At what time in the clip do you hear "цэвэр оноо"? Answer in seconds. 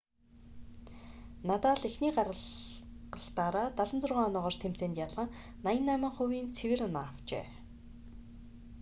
6.57-7.03